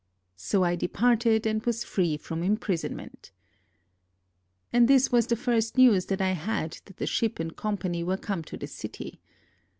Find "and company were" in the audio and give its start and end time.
7.39-8.17